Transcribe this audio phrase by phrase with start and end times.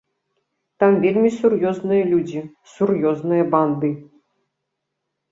[0.83, 3.91] Там вельмі сур'ёзныя людзі, сур'ёзныя банды.